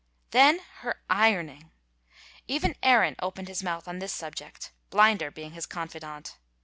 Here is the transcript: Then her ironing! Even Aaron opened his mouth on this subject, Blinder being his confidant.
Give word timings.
Then 0.31 0.61
her 0.79 0.99
ironing! 1.11 1.69
Even 2.47 2.75
Aaron 2.81 3.15
opened 3.19 3.47
his 3.49 3.61
mouth 3.61 3.87
on 3.87 3.99
this 3.99 4.11
subject, 4.11 4.71
Blinder 4.89 5.29
being 5.29 5.51
his 5.51 5.67
confidant. 5.67 6.39